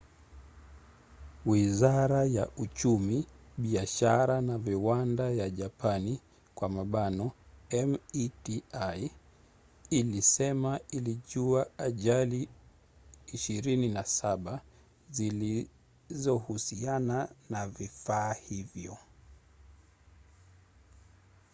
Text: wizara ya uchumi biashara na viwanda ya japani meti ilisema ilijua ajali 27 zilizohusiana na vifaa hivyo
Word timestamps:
wizara 1.45 2.25
ya 2.25 2.47
uchumi 2.57 3.25
biashara 3.57 4.41
na 4.41 4.57
viwanda 4.57 5.31
ya 5.31 5.49
japani 5.49 6.19
meti 8.11 8.63
ilisema 9.89 10.79
ilijua 10.91 11.67
ajali 11.77 12.49
27 13.33 14.59
zilizohusiana 15.09 17.29
na 17.49 17.67
vifaa 17.67 18.33
hivyo 18.33 18.97